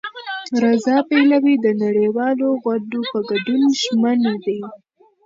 [0.63, 4.59] رضا پهلوي د نړیوالو غونډو په ګډون ژمن دی.